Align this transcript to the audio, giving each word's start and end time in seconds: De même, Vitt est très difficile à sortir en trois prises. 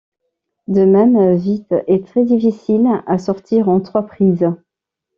De 0.67 0.83
même, 0.83 1.35
Vitt 1.35 1.71
est 1.85 2.07
très 2.07 2.23
difficile 2.25 2.87
à 3.05 3.19
sortir 3.19 3.69
en 3.69 3.79
trois 3.79 4.07
prises. 4.07 4.49